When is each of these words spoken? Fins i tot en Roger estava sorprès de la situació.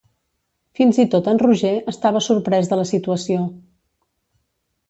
Fins 0.79 0.99
i 1.03 1.05
tot 1.15 1.29
en 1.33 1.41
Roger 1.43 1.73
estava 1.93 2.23
sorprès 2.29 2.73
de 2.73 2.81
la 2.83 2.89
situació. 2.95 3.47